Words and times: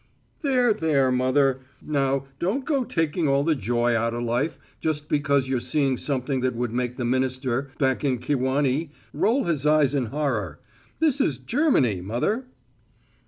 "There, 0.41 0.73
there, 0.73 1.11
mother! 1.11 1.59
Now, 1.79 2.25
don't 2.39 2.65
go 2.65 2.83
taking 2.83 3.27
all 3.27 3.43
the 3.43 3.53
joy 3.53 3.95
outa 3.95 4.17
life 4.17 4.59
just 4.79 5.07
because 5.07 5.47
you're 5.47 5.59
seeing 5.59 5.95
something 5.95 6.41
that 6.41 6.55
would 6.55 6.73
make 6.73 6.95
the 6.95 7.05
minister 7.05 7.69
back 7.77 8.03
in 8.03 8.17
Kewanee 8.17 8.89
roll 9.13 9.43
his 9.43 9.67
eyes 9.67 9.93
in 9.93 10.07
horror. 10.07 10.59
This 10.97 11.21
is 11.21 11.37
Germany, 11.37 12.01
mother!" 12.01 12.45